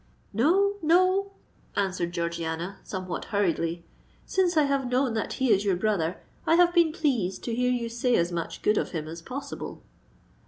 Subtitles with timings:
[0.33, 1.33] "No—no,"
[1.75, 3.85] answered Georgiana, somewhat hurriedly.
[4.25, 7.69] "Since I have known that he is your brother, I have been pleased to hear
[7.69, 9.83] you say as much good of him as possible."